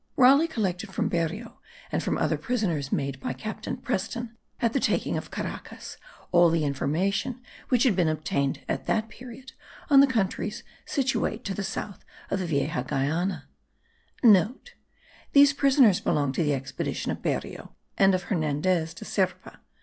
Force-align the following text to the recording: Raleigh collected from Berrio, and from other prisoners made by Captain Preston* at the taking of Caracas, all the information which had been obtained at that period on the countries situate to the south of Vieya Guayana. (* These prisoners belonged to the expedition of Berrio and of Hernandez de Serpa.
Raleigh 0.17 0.47
collected 0.47 0.91
from 0.91 1.09
Berrio, 1.11 1.59
and 1.91 2.01
from 2.01 2.17
other 2.17 2.35
prisoners 2.35 2.91
made 2.91 3.19
by 3.19 3.33
Captain 3.33 3.77
Preston* 3.77 4.35
at 4.59 4.73
the 4.73 4.79
taking 4.79 5.15
of 5.15 5.29
Caracas, 5.29 5.97
all 6.31 6.49
the 6.49 6.65
information 6.65 7.39
which 7.69 7.83
had 7.83 7.95
been 7.95 8.07
obtained 8.07 8.61
at 8.67 8.87
that 8.87 9.09
period 9.09 9.51
on 9.91 9.99
the 9.99 10.07
countries 10.07 10.63
situate 10.87 11.45
to 11.45 11.53
the 11.53 11.63
south 11.63 12.03
of 12.31 12.39
Vieya 12.39 12.83
Guayana. 12.87 13.47
(* 14.77 15.33
These 15.33 15.53
prisoners 15.53 15.99
belonged 15.99 16.33
to 16.33 16.43
the 16.43 16.55
expedition 16.55 17.11
of 17.11 17.21
Berrio 17.21 17.75
and 17.95 18.15
of 18.15 18.23
Hernandez 18.23 18.95
de 18.95 19.05
Serpa. 19.05 19.59